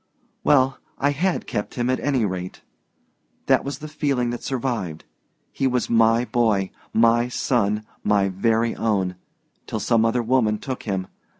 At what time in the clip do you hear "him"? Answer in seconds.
1.75-1.87, 10.89-11.05